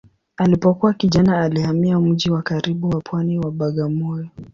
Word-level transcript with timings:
Alipokuwa 0.37 0.93
kijana 0.93 1.41
alihamia 1.41 1.99
mji 1.99 2.31
wa 2.31 2.41
karibu 2.41 2.89
wa 2.89 3.01
pwani 3.01 3.39
wa 3.39 3.51
Bagamoyo. 3.51 4.29